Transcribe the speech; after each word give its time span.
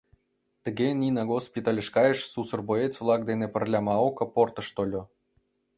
Тыге 0.63 0.87
Нина 1.01 1.23
госпитальыш 1.31 1.87
кайыш 1.95 2.19
сусыр 2.31 2.61
боец-влак 2.67 3.21
дене 3.29 3.47
пырля 3.53 3.79
Маока 3.87 4.25
портыш 4.33 4.67
тольо. 4.75 5.01